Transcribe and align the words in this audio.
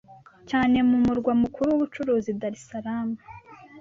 cyane 0.49 0.77
mu 0.89 0.97
murwa 1.05 1.33
mukuru 1.41 1.67
w'ubucuruzi 1.71 2.31
Dar-es-Salaam 2.41 3.09